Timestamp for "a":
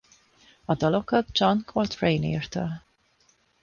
0.65-0.75